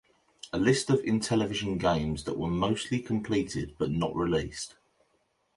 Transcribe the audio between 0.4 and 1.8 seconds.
A list of Intellivision